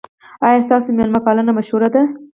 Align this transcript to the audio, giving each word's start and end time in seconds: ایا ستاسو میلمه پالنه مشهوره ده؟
ایا 0.45 0.59
ستاسو 0.65 0.89
میلمه 0.97 1.19
پالنه 1.25 1.51
مشهوره 1.57 1.89
ده؟ 1.93 2.01